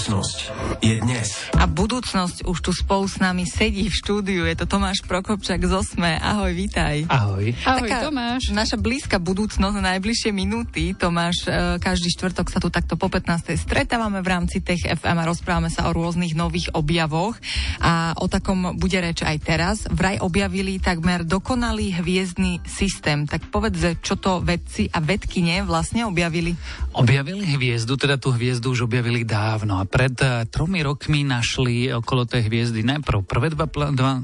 [0.00, 0.38] Budúcnosť
[0.80, 1.28] je dnes.
[1.60, 4.48] A budúcnosť už tu spolu s nami sedí v štúdiu.
[4.48, 6.16] Je to Tomáš Prokopčak z Osme.
[6.16, 7.04] Ahoj, vítaj.
[7.04, 7.52] Ahoj.
[7.68, 8.48] Ahoj, Taká Tomáš.
[8.48, 10.96] Naša blízka budúcnosť na najbližšie minúty.
[10.96, 13.60] Tomáš, e, každý štvrtok sa tu takto po 15.
[13.60, 17.36] stretávame v rámci Tech FM a rozprávame sa o rôznych nových objavoch.
[17.84, 19.84] A o takom bude reč aj teraz.
[19.84, 23.28] Vraj objavili takmer dokonalý hviezdny systém.
[23.28, 26.56] Tak povedz, čo to vedci a vedkine vlastne objavili?
[26.96, 31.90] Objavili hviezdu, teda tú hviezdu už objavili dávno dávno a pred uh, tromi rokmi našli
[31.90, 34.22] okolo tej hviezdy najprv prvé dva, dva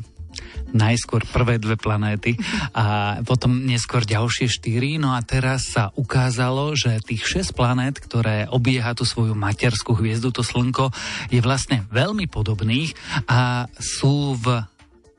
[0.77, 2.37] najskôr prvé dve planéty
[2.77, 5.01] a potom neskôr ďalšie štyri.
[5.01, 10.35] No a teraz sa ukázalo, že tých 6 planét, ktoré obieha tú svoju materskú hviezdu,
[10.35, 10.93] to Slnko,
[11.33, 12.93] je vlastne veľmi podobných
[13.31, 14.61] a sú v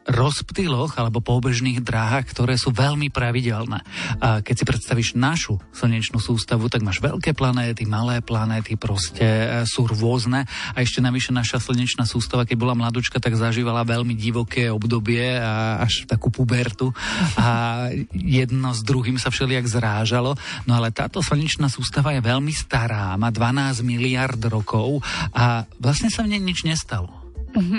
[0.08, 3.84] rozptyloch alebo pobežných dráhach, ktoré sú veľmi pravidelné.
[4.24, 9.48] A keď si predstavíš našu slnečnú sústavu, tak máš veľké planéty, malé planéty, proste e,
[9.68, 10.48] sú rôzne.
[10.48, 15.84] A ešte navyše naša slnečná sústava, keď bola mladúčka, tak zažívala veľmi divoké obdobie a
[15.84, 16.96] až takú pubertu.
[17.36, 20.40] A jedno s druhým sa všelijak zrážalo.
[20.64, 25.04] No ale táto slnečná sústava je veľmi stará, má 12 miliard rokov
[25.36, 27.28] a vlastne sa v nej nič nestalo.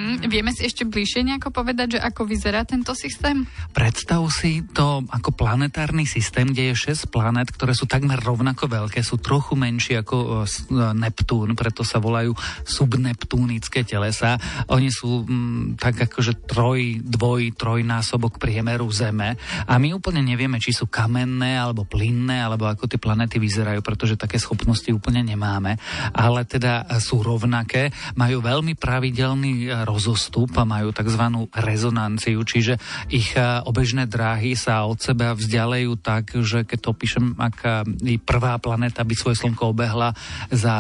[0.09, 0.25] Uh-huh.
[0.25, 3.45] Vieme si ešte bližšie nejako povedať, že ako vyzerá tento systém?
[3.77, 9.05] Predstav si to ako planetárny systém, kde je 6 planet, ktoré sú takmer rovnako veľké,
[9.05, 12.33] sú trochu menšie ako e, e, Neptún, preto sa volajú
[12.65, 14.41] subneptúnické telesa.
[14.73, 19.37] Oni sú m, mm, tak akože troj, dvoj, trojnásobok priemeru Zeme
[19.69, 24.17] a my úplne nevieme, či sú kamenné alebo plynné, alebo ako tie planety vyzerajú, pretože
[24.17, 25.77] také schopnosti úplne nemáme.
[26.17, 29.69] Ale teda sú rovnaké, majú veľmi pravidelný
[30.09, 31.21] rozostup a majú tzv.
[31.53, 32.81] rezonanciu, čiže
[33.13, 37.85] ich e, obežné dráhy sa od seba vzdialejú tak, že keď to píšem, ak
[38.25, 40.17] prvá planéta by svoje slnko obehla
[40.49, 40.77] za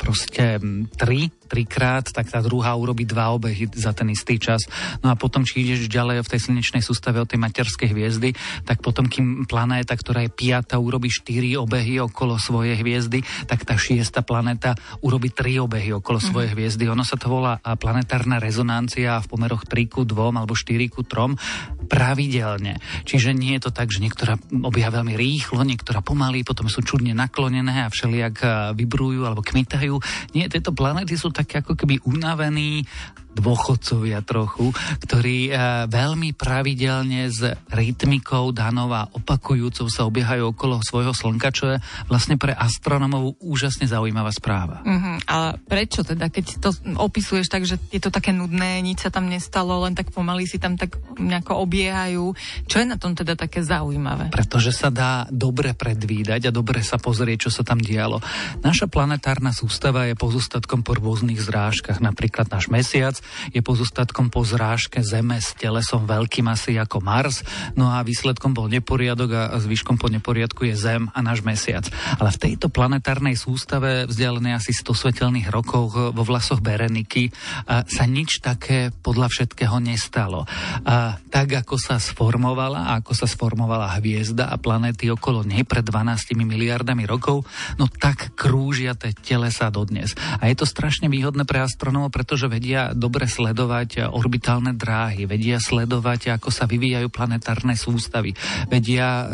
[0.00, 0.56] proste
[0.96, 4.64] tri trikrát, tak tá druhá urobí dva obehy za ten istý čas.
[5.04, 8.32] No a potom, či ideš ďalej v tej slnečnej sústave od tej materskej hviezdy,
[8.64, 13.76] tak potom, kým planéta, ktorá je piata, urobí štyri obehy okolo svojej hviezdy, tak tá
[13.76, 14.72] šiesta planéta
[15.04, 16.32] urobí tri obehy okolo mm-hmm.
[16.32, 16.88] svojej hviezdy.
[16.88, 21.90] Ono sa to volá planetárna rezonancia v pomeroch 3 ku 2 alebo 4 ku 3
[21.90, 22.78] pravidelne.
[23.04, 27.12] Čiže nie je to tak, že niektorá obieha veľmi rýchlo, niektorá pomaly, potom sú čudne
[27.12, 28.40] naklonené a všelijak
[28.78, 29.98] vybrujú alebo kmitajú.
[30.32, 32.86] Nie, tieto planéty sú tak také ako keby unavení
[33.32, 34.70] dôchodcovia trochu,
[35.08, 35.52] ktorí e,
[35.88, 37.40] veľmi pravidelne s
[37.72, 41.76] rytmikou danou a opakujúcou sa obiehajú okolo svojho slnka, čo je
[42.08, 44.84] vlastne pre astronomov úžasne zaujímavá správa.
[44.84, 45.16] Uh-huh.
[45.28, 49.32] A prečo teda, keď to opisuješ tak, že je to také nudné, nič sa tam
[49.32, 52.36] nestalo, len tak pomaly si tam tak nejako obiehajú.
[52.68, 54.28] Čo je na tom teda také zaujímavé?
[54.28, 58.20] Pretože sa dá dobre predvídať a dobre sa pozrieť, čo sa tam dialo.
[58.60, 62.02] Naša planetárna sústava je pozostatkom po rôznych zrážkach.
[62.02, 67.46] Napríklad náš mesiac je pozostatkom po zrážke Zeme s telesom veľkým asi ako Mars,
[67.78, 71.86] no a výsledkom bol neporiadok a zvyškom po neporiadku je Zem a náš mesiac.
[72.18, 77.32] Ale v tejto planetárnej sústave vzdialené asi 100 svetelných rokov vo vlasoch Bereniky
[77.66, 80.44] sa nič také podľa všetkého nestalo.
[80.86, 86.34] A tak ako sa sformovala, ako sa sformovala hviezda a planéty okolo nej pred 12
[86.38, 87.44] miliardami rokov,
[87.78, 90.14] no tak krúžia tie telesa dodnes.
[90.40, 96.40] A je to strašne výhodné pre astronómov, pretože vedia dobre sledovať orbitálne dráhy, vedia sledovať,
[96.40, 98.32] ako sa vyvíjajú planetárne sústavy,
[98.72, 99.26] vedia e,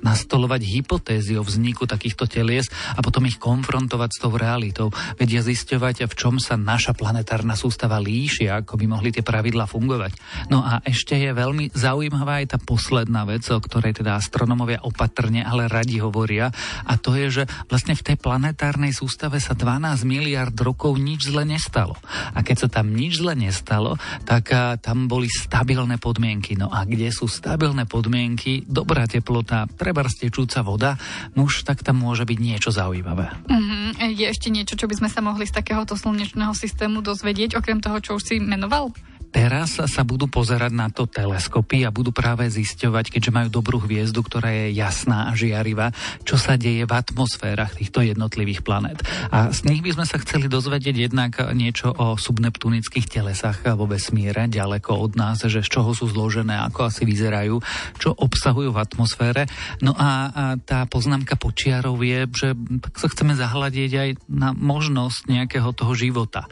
[0.00, 4.88] nastolovať hypotézy o vzniku takýchto telies a potom ich konfrontovať s tou realitou.
[5.16, 10.12] Vedia zisťovať, v čom sa naša planetárna sústava líši, ako by mohli tie pravidla fungovať.
[10.48, 15.44] No a ešte je veľmi zaujímavá aj tá posledná vec, o ktorej teda astronomovia opatrne,
[15.44, 16.52] ale radi hovoria,
[16.84, 21.44] a to je, že vlastne v tej planetárnej sústave sa 12 miliard rokov nič zle
[21.44, 21.94] nestalo.
[22.34, 26.56] A keď sa tam nič zle nestalo, tak tam boli stabilné podmienky.
[26.56, 30.94] No a kde sú stabilné podmienky, dobrá teplota, treba stečúca voda,
[31.34, 33.26] no už tak tam môže byť niečo zaujímavé.
[33.50, 34.14] Mm-hmm.
[34.14, 37.98] Je ešte niečo, čo by sme sa mohli z takéhoto slnečného systému dozvedieť, okrem toho,
[37.98, 38.94] čo už si menoval?
[39.30, 44.26] Teraz sa budú pozerať na to teleskopy a budú práve zisťovať, keďže majú dobrú hviezdu,
[44.26, 45.94] ktorá je jasná a žiarivá,
[46.26, 48.98] čo sa deje v atmosférach týchto jednotlivých planét.
[49.30, 54.50] A z nich by sme sa chceli dozvedieť jednak niečo o subneptunických telesách vo vesmíre,
[54.50, 57.62] ďaleko od nás, že z čoho sú zložené, ako asi vyzerajú,
[58.02, 59.46] čo obsahujú v atmosfére.
[59.78, 62.48] No a, tá poznámka počiarov je, že
[62.82, 66.50] tak sa chceme zahľadiť aj na možnosť nejakého toho života.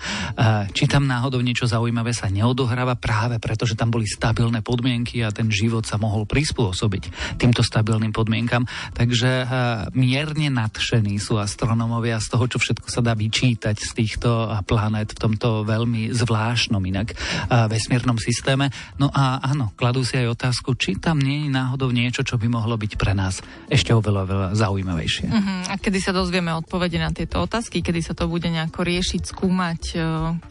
[0.70, 5.24] Či tam náhodou niečo zaujímavé sa neodohrá, odohráva práve preto, že tam boli stabilné podmienky
[5.24, 8.68] a ten život sa mohol prispôsobiť týmto stabilným podmienkam.
[8.92, 9.48] Takže uh,
[9.96, 15.20] mierne nadšení sú astronómovia z toho, čo všetko sa dá vyčítať z týchto planét v
[15.32, 18.68] tomto veľmi zvláštnom inak uh, vesmírnom systéme.
[19.00, 22.52] No a áno, kladú si aj otázku, či tam nie je náhodou niečo, čo by
[22.52, 23.40] mohlo byť pre nás
[23.72, 25.24] ešte oveľa, veľa zaujímavejšie.
[25.24, 25.72] Uh-huh.
[25.72, 29.80] A kedy sa dozvieme odpovede na tieto otázky, kedy sa to bude nejako riešiť, skúmať,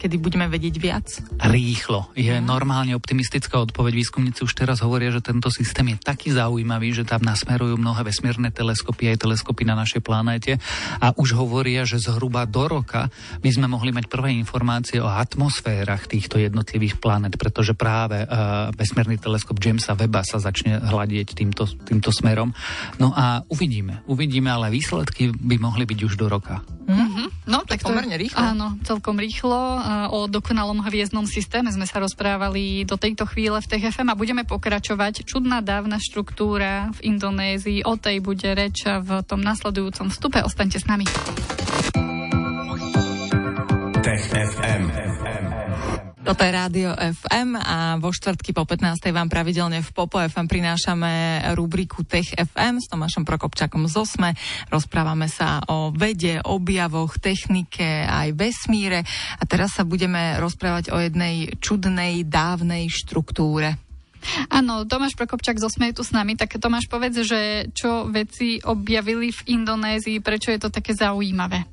[0.02, 1.06] kedy budeme vedieť viac?
[1.46, 2.07] Rýchlo.
[2.16, 3.92] Je normálne optimistická odpoveď.
[3.94, 8.48] Výskumníci už teraz hovoria, že tento systém je taký zaujímavý, že tam nasmerujú mnohé vesmírne
[8.52, 10.56] teleskopy aj teleskopy na našej planéte
[10.98, 16.08] a už hovoria, že zhruba do roka by sme mohli mať prvé informácie o atmosférach
[16.10, 22.10] týchto jednotlivých planet, pretože práve uh, vesmírny teleskop Jamesa Weba sa začne hľadieť týmto, týmto
[22.10, 22.50] smerom.
[22.98, 26.60] No a uvidíme, uvidíme, ale výsledky by mohli byť už do roka.
[27.18, 27.50] Mm-hmm.
[27.50, 28.38] No, tak, tak pomerne rýchlo.
[28.38, 29.58] Áno, celkom rýchlo.
[30.14, 35.26] O dokonalom hviezdnom systéme sme sa rozprávali do tejto chvíle v TFM a budeme pokračovať.
[35.26, 40.38] Čudná dávna štruktúra v Indonézii, o tej bude reč v tom nasledujúcom vstupe.
[40.46, 41.06] Ostaňte s nami.
[46.28, 49.00] Toto je Rádio FM a vo štvrtky po 15.
[49.16, 54.36] vám pravidelne v Popo FM prinášame rubriku Tech FM s Tomášom Prokopčakom z Osme.
[54.68, 59.08] Rozprávame sa o vede, objavoch, technike, aj vesmíre
[59.40, 63.80] a teraz sa budeme rozprávať o jednej čudnej, dávnej štruktúre.
[64.52, 68.60] Áno, Tomáš Prokopčak z Osme je tu s nami, tak Tomáš povedz, že čo veci
[68.60, 71.64] objavili v Indonézii, prečo je to také zaujímavé?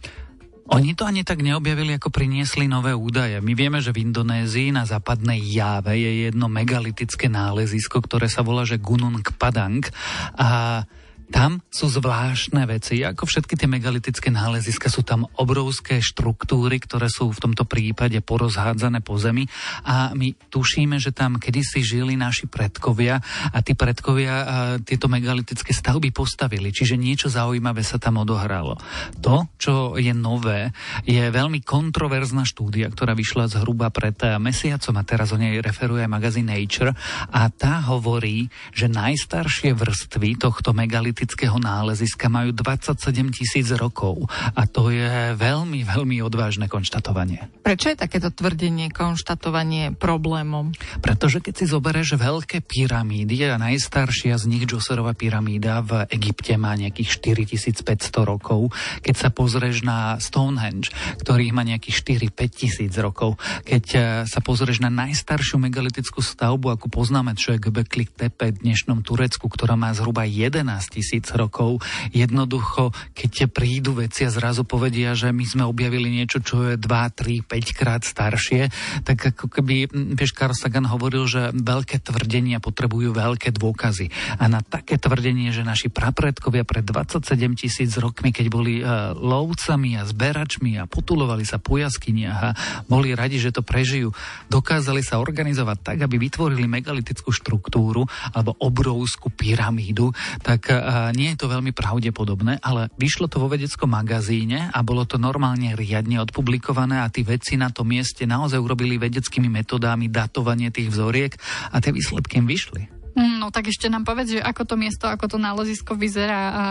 [0.65, 3.38] Oni to ani tak neobjavili, ako priniesli nové údaje.
[3.38, 8.65] My vieme, že v Indonézii na západnej Jáve je jedno megalitické nálezisko, ktoré sa volá,
[8.65, 9.85] že Gunung Padang.
[10.33, 10.81] A
[11.30, 17.33] tam sú zvláštne veci, ako všetky tie megalitické náleziska, sú tam obrovské štruktúry, ktoré sú
[17.33, 19.50] v tomto prípade porozhádzané po zemi.
[19.86, 23.19] A my tušíme, že tam kedysi žili naši predkovia
[23.51, 28.78] a tí predkovia a tieto megalitické stavby postavili, čiže niečo zaujímavé sa tam odohralo.
[29.25, 30.71] To, čo je nové,
[31.04, 34.95] je veľmi kontroverzná štúdia, ktorá vyšla zhruba pred mesiacom.
[34.95, 36.94] A teraz o nej referuje magazín Nature.
[37.33, 44.67] A tá hovorí, že najstaršie vrstvy tohto megalitického analytického náleziska majú 27 tisíc rokov a
[44.67, 47.47] to je veľmi, veľmi odvážne konštatovanie.
[47.63, 50.75] Prečo je takéto tvrdenie, konštatovanie problémom?
[51.00, 56.75] Pretože keď si zoberieš veľké pyramídy a najstaršia z nich Džoserova pyramída v Egypte má
[56.75, 60.91] nejakých 4500 rokov, keď sa pozrieš na Stonehenge,
[61.23, 66.91] ktorý má nejakých 4-5 tisíc rokov, keď eh, sa pozrieš na najstaršiu megalitickú stavbu, ako
[66.91, 70.59] poznáme, čo je Göbekli Tepe v dnešnom Turecku, ktorá má zhruba 11
[70.91, 71.05] tisíc
[71.36, 71.84] rokov.
[72.16, 76.86] Jednoducho, keď prídu veci a zrazu povedia, že my sme objavili niečo, čo je 2,
[76.86, 78.69] 3, 5 krát staršie,
[79.06, 84.12] tak ako keby, vieš, Carl Sagan hovoril, že veľké tvrdenia potrebujú veľké dôkazy.
[84.42, 87.25] A na také tvrdenie, že naši prapredkovia pred 27
[87.56, 92.52] tisíc rokmi, keď boli uh, lovcami a zberačmi a potulovali sa po jaskyniach a
[92.90, 94.12] boli radi, že to prežijú,
[94.48, 100.12] dokázali sa organizovať tak, aby vytvorili megalitickú štruktúru alebo obrovskú pyramídu,
[100.42, 100.80] tak uh,
[101.15, 105.74] nie je to veľmi pravdepodobné, ale vyšlo to vo vedeckom magazíne a bolo to normálne
[105.74, 111.36] riadne odpublikované a tí vedci na tom mieste naozaj urobili vedeckými metodami datovanie tých vzoriek
[111.71, 112.81] a tie výsledky im vyšli.
[113.15, 116.64] No tak ešte nám povedz, že ako to miesto, ako to nálezisko vyzerá a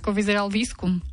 [0.00, 1.04] ako vyzeral výskum.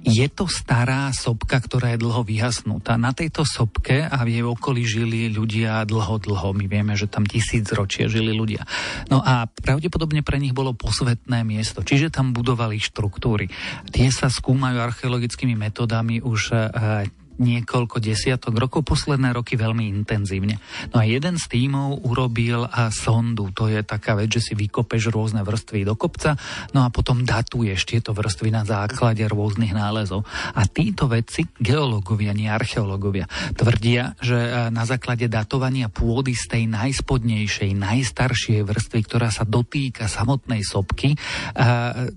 [0.00, 2.96] Je to stará sopka, ktorá je dlho vyhasnutá.
[2.96, 6.56] Na tejto sopke a v jej okolí žili ľudia dlho, dlho.
[6.56, 8.64] My vieme, že tam tisíc ročia žili ľudia.
[9.12, 13.52] No a pravdepodobne pre nich bolo posvetné miesto, čiže tam budovali štruktúry.
[13.92, 20.60] Tie sa skúmajú archeologickými metodami už eh, niekoľko desiatok rokov, posledné roky veľmi intenzívne.
[20.92, 25.08] No a jeden z tímov urobil a sondu, to je taká vec, že si vykopeš
[25.08, 26.36] rôzne vrstvy do kopca,
[26.76, 30.28] no a potom datuješ tieto vrstvy na základe rôznych nálezov.
[30.52, 33.24] A títo vedci, geológovia, nie archeológovia,
[33.56, 40.60] tvrdia, že na základe datovania pôdy z tej najspodnejšej, najstaršej vrstvy, ktorá sa dotýka samotnej
[40.60, 41.16] sopky,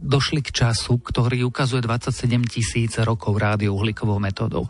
[0.03, 4.67] došli k času, ktorý ukazuje 27 tisíc rokov rádiouhlíkovou metodou.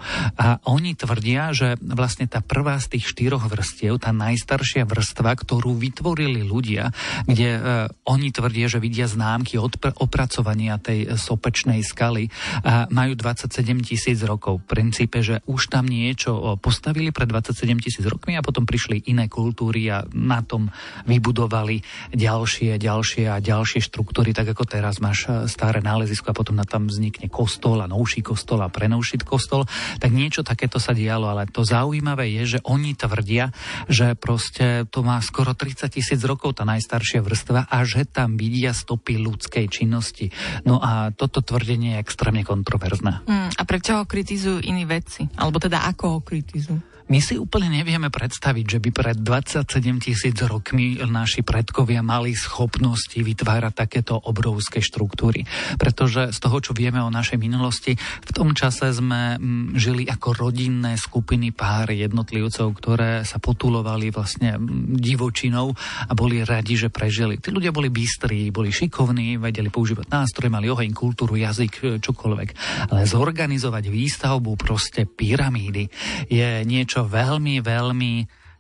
[0.68, 6.42] Oni tvrdia, že vlastne tá prvá z tých štyroch vrstiev, tá najstaršia vrstva, ktorú vytvorili
[6.42, 6.90] ľudia,
[7.30, 7.60] kde e,
[8.10, 12.34] oni tvrdia, že vidia známky od opracovania tej sopečnej skaly,
[12.64, 13.54] a majú 27
[13.86, 14.66] tisíc rokov.
[14.66, 19.30] V princípe, že už tam niečo postavili pred 27 tisíc rokmi a potom prišli iné
[19.30, 20.72] kultúry a na tom
[21.06, 21.84] vybudovali
[22.16, 26.66] ďalšie, ďalšie a ďalšie štruktúry, tak ako teraz máš e, staré nálezisko a potom na
[26.66, 29.70] tam vznikne kostol a novší kostol a prenovší kostol,
[30.02, 33.54] tak niečo niečo takéto sa dialo, ale to zaujímavé je, že oni tvrdia,
[33.86, 38.74] že proste to má skoro 30 tisíc rokov tá najstaršia vrstva a že tam vidia
[38.74, 40.34] stopy ľudskej činnosti.
[40.66, 43.22] No a toto tvrdenie je extrémne kontroverzné.
[43.30, 45.30] Mm, a prečo ho kritizujú iní vedci?
[45.38, 46.93] Alebo teda ako ho kritizujú?
[47.12, 49.66] My si úplne nevieme predstaviť, že by pred 27
[50.00, 55.44] tisíc rokmi naši predkovia mali schopnosti vytvárať takéto obrovské štruktúry.
[55.76, 60.48] Pretože z toho, čo vieme o našej minulosti, v tom čase sme mm, žili ako
[60.48, 65.76] rodinné skupiny pár jednotlivcov, ktoré sa potulovali vlastne mm, divočinou
[66.08, 67.42] a boli radi, že prežili.
[67.42, 72.50] Tí ľudia boli bystrí, boli šikovní, vedeli používať nástroje, mali oheň, kultúru, jazyk, čokoľvek.
[72.96, 75.90] Ale zorganizovať výstavbu proste pyramídy
[76.30, 78.14] je niečo, niečo veľmi, veľmi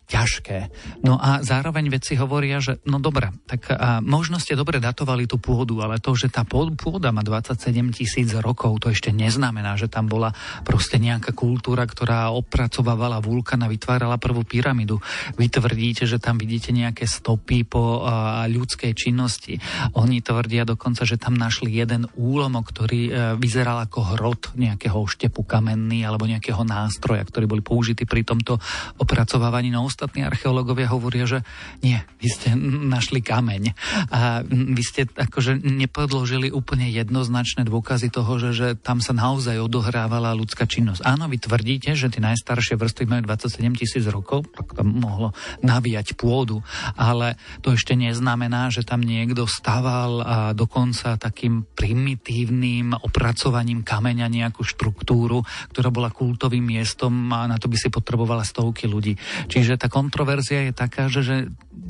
[0.07, 0.57] ťažké.
[1.01, 5.39] No a zároveň vedci hovoria, že no dobre, tak a možno ste dobre datovali tú
[5.39, 10.11] pôdu, ale to, že tá pôda má 27 tisíc rokov, to ešte neznamená, že tam
[10.11, 10.35] bola
[10.67, 14.99] proste nejaká kultúra, ktorá opracovávala a vytvárala prvú pyramidu.
[15.39, 19.57] Vy tvrdíte, že tam vidíte nejaké stopy po a, ľudskej činnosti.
[19.95, 25.43] Oni tvrdia dokonca, že tam našli jeden úlomok, ktorý e, vyzeral ako hrot nejakého štepu
[25.47, 28.59] kamenný alebo nejakého nástroja, ktorý boli použití pri tomto
[28.99, 29.71] opracovávaní.
[29.71, 31.45] No ostatní archeológovia hovoria, že
[31.85, 33.77] nie, vy ste našli kameň
[34.09, 40.33] a vy ste akože nepodložili úplne jednoznačné dôkazy toho, že, že tam sa naozaj odohrávala
[40.33, 41.05] ľudská činnosť.
[41.05, 46.17] Áno, vy tvrdíte, že tie najstaršie vrstvy majú 27 tisíc rokov, tak tam mohlo navíjať
[46.17, 46.65] pôdu,
[46.97, 54.65] ale to ešte neznamená, že tam niekto staval a dokonca takým primitívnym opracovaním kameňa nejakú
[54.65, 59.19] štruktúru, ktorá bola kultovým miestom a na to by si potrebovala stovky ľudí.
[59.51, 61.37] Čiže tá kontroverzia je taká, že, že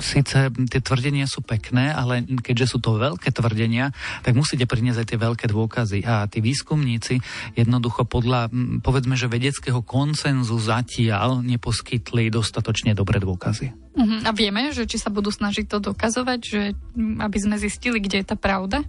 [0.02, 3.94] síce tie tvrdenia sú pekné, ale keďže sú to veľké tvrdenia,
[4.26, 6.02] tak musíte priniesť aj tie veľké dôkazy.
[6.02, 7.22] A tí výskumníci
[7.54, 8.50] jednoducho podľa,
[8.82, 13.70] povedzme, že vedeckého konsenzu zatiaľ neposkytli dostatočne dobré dôkazy.
[13.94, 14.20] Uh-huh.
[14.26, 18.26] A vieme, že či sa budú snažiť to dokazovať, že aby sme zistili, kde je
[18.26, 18.82] tá pravda?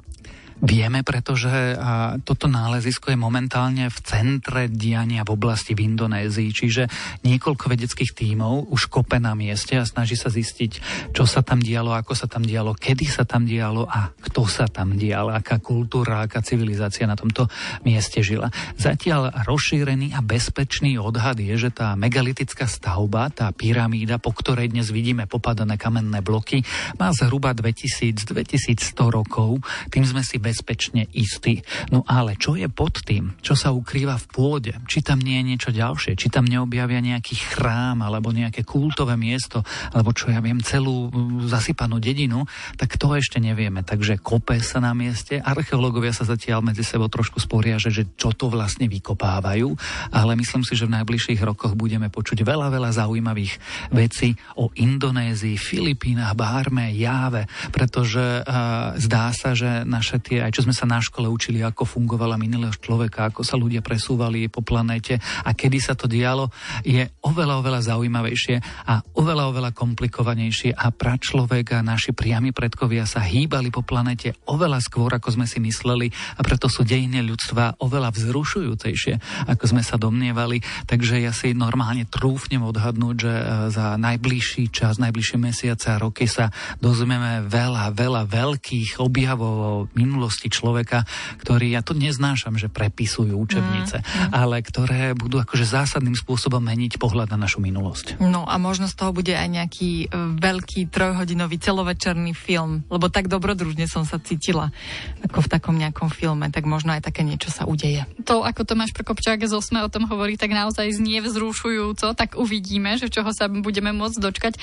[0.56, 1.76] Vieme, pretože
[2.24, 6.84] toto nálezisko je momentálne v centre diania v oblasti v Indonézii, čiže
[7.28, 10.72] niekoľko vedeckých tímov už kope na mieste a snaží sa zistiť,
[11.12, 14.72] čo sa tam dialo, ako sa tam dialo, kedy sa tam dialo a kto sa
[14.72, 17.52] tam dial, aká kultúra, aká civilizácia na tomto
[17.84, 18.48] mieste žila.
[18.80, 24.88] Zatiaľ rozšírený a bezpečný odhad je, že tá megalitická stavba, tá pyramída, po ktorej dnes
[24.88, 26.64] vidíme popadané kamenné bloky,
[26.96, 29.60] má zhruba 2000-2100 rokov.
[29.92, 31.66] Tým sme si bezpečne istý.
[31.90, 33.34] No ale čo je pod tým?
[33.42, 34.74] Čo sa ukrýva v pôde?
[34.86, 36.14] Či tam nie je niečo ďalšie?
[36.14, 39.66] Či tam neobjavia nejaký chrám alebo nejaké kultové miesto?
[39.90, 42.46] Alebo čo ja viem, celú mm, zasypanú dedinu?
[42.78, 43.82] Tak to ešte nevieme.
[43.82, 45.42] Takže kope sa na mieste.
[45.42, 49.74] Archeológovia sa zatiaľ medzi sebou trošku sporia, že, že čo to vlastne vykopávajú.
[50.12, 53.54] Ale myslím si, že v najbližších rokoch budeme počuť veľa, veľa zaujímavých
[53.96, 60.64] vecí o Indonézii, Filipínach, Bárme, Jáve, pretože uh, zdá sa, že naše tie aj čo
[60.66, 65.18] sme sa na škole učili, ako fungovala minulého človeka, ako sa ľudia presúvali po planéte
[65.20, 66.52] a kedy sa to dialo,
[66.84, 68.56] je oveľa, oveľa zaujímavejšie
[68.90, 74.80] a oveľa, oveľa komplikovanejšie a pračlovek a naši priami predkovia sa hýbali po planete oveľa
[74.84, 79.96] skôr, ako sme si mysleli a preto sú dejiny ľudstva oveľa vzrušujúcejšie, ako sme sa
[79.96, 80.60] domnievali.
[80.90, 86.26] Takže ja si normálne trúfnem odhadnúť, že e, za najbližší čas, najbližšie mesiace a roky
[86.26, 86.50] sa
[86.82, 91.06] dozvieme veľa, veľa veľkých objavov minulosti minulosti človeka,
[91.38, 94.32] ktorý, ja to neznášam, že prepisujú učebnice, mm, mm.
[94.34, 98.18] ale ktoré budú akože zásadným spôsobom meniť pohľad na našu minulosť.
[98.18, 103.30] No a možno z toho bude aj nejaký e, veľký trojhodinový celovečerný film, lebo tak
[103.30, 104.74] dobrodružne som sa cítila
[105.22, 108.10] ako v takom nejakom filme, tak možno aj také niečo sa udeje.
[108.26, 112.98] To, ako Tomáš Prokopčák z Osme o tom hovorí, tak naozaj znie vzrušujúco, tak uvidíme,
[112.98, 114.54] že čoho sa budeme môcť dočkať.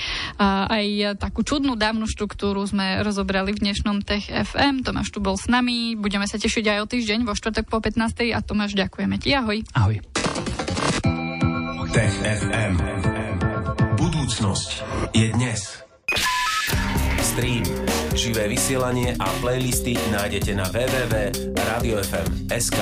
[0.43, 4.83] A aj takú čudnú dávnu štruktúru sme rozobrali v dnešnom Tech FM.
[4.83, 5.93] Tomáš tu bol s nami.
[5.93, 8.33] Budeme sa tešiť aj o týždeň vo štvrtok po 15.
[8.33, 9.37] a Tomáš, ďakujeme ti.
[9.37, 9.61] Ahoj.
[9.77, 10.01] Ahoj.
[11.93, 12.81] Tech FM.
[14.01, 14.81] Budúcnosť
[15.13, 15.85] je dnes.
[17.21, 17.61] Stream,
[18.17, 22.77] živé vysielanie a playlisty nájdete na www.radiofm.sk.